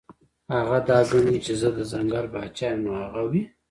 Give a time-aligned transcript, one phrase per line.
[0.55, 3.43] هغه دا ګڼي چې زۀ د ځنګل باچا يمه نو هغه وي-